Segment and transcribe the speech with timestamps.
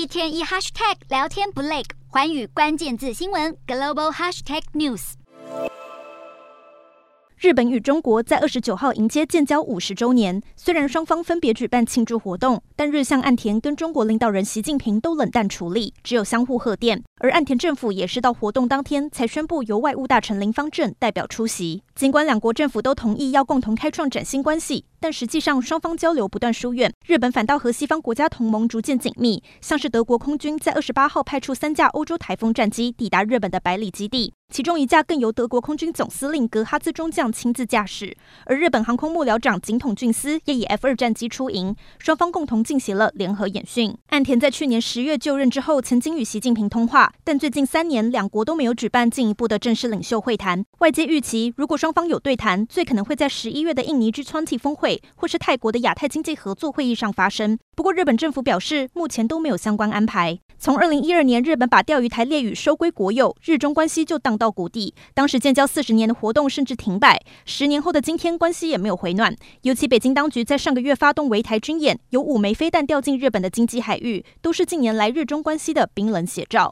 [0.00, 5.12] 一天一 hashtag 聊天不累，环宇关键字新闻 global hashtag news。
[7.36, 17.02] 日本与中国在二十九号迎接建交五十周年，虽然双方分别举办庆祝活动，但日相岸田跟中国领导人习近平都冷淡处理，只有相互贺电。
[17.18, 21.82] 而岸田政府也是到活动当天才宣布由外务大臣林芳正代表出席。
[21.94, 29.42] 尽管两国政府都同意要共同开创崭新关系，但实际上双方交流不断疏远，日本反倒和西方国家同盟逐渐紧密。
[29.62, 34.34] 像是德国空军在二十八号派出三架欧洲台风战机抵达日本的百里基地。
[34.52, 38.16] 其中一架更由德国空军总司令格哈兹中将亲自驾驶，
[38.46, 43.96] 而日本航空幕僚长井筒俊司也以 F 二战机出营，双方共同进行了联合演训。
[44.08, 50.64] 岸田在去年十月就任之后，曾经与习近平通话，但最近三年两国都没有举办进一步的正式领袖会谈。
[50.80, 57.58] 外界预期，如果双方有对谈，最可能会在十一月的印尼 G20 峰会，或是泰国的亚太经济合作会议上发生。
[57.74, 60.38] 不过，日本政府表示，目前都没有相关安排。
[60.58, 64.94] 从二零一二年日本把钓鱼台列屿收归国有，日中关系就荡到谷底。
[65.14, 67.18] 当时建交四十年的活动甚至停摆。
[67.46, 69.34] 十年后的今天，关系也没有回暖。
[69.62, 76.68] 尤其北京当局在上个月发动围台军演，有五枚飞弹掉进日本的经济海域，都是近年来日中关系的冰冷写照。